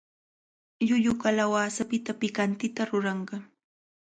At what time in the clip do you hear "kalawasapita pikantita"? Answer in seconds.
1.21-2.81